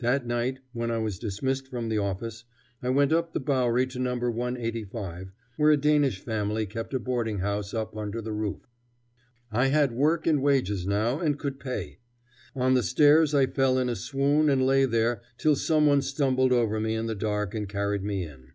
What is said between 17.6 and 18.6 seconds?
carried me in.